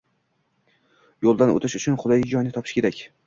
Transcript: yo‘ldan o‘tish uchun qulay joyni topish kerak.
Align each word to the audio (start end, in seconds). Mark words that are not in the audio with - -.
yo‘ldan 1.27 1.53
o‘tish 1.57 1.77
uchun 1.81 2.01
qulay 2.05 2.25
joyni 2.35 2.57
topish 2.59 2.77
kerak. 2.79 3.05